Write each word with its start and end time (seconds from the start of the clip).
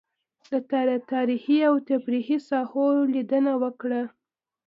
له 0.89 0.95
تاريخي 1.13 1.57
او 1.69 1.75
تفريحي 1.89 2.37
ساحو 2.49 2.85
لېدنه 3.13 3.53
وکړه. 3.63 4.01